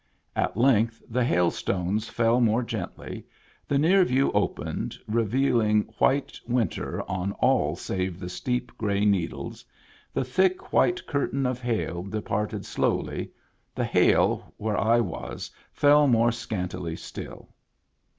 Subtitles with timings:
[0.35, 3.23] At length the hail stones fell more gently,
[3.67, 9.63] the near view opened, revealing white winter on all save the steep, gray Needles;
[10.11, 13.29] the thick, white curtain of hail departed slowly;
[13.75, 17.49] the hail where I was fell more scantily still.